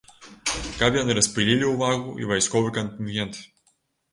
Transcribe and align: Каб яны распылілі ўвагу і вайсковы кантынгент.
Каб 0.79 0.95
яны 0.99 1.15
распылілі 1.19 1.69
ўвагу 1.73 2.15
і 2.23 2.31
вайсковы 2.33 2.73
кантынгент. 2.79 3.33